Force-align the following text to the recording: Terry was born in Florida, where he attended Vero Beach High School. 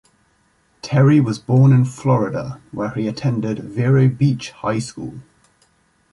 Terry 0.81 1.19
was 1.19 1.37
born 1.37 1.71
in 1.71 1.85
Florida, 1.85 2.59
where 2.71 2.89
he 2.89 3.07
attended 3.07 3.59
Vero 3.59 4.07
Beach 4.09 4.49
High 4.49 4.79
School. 4.79 5.19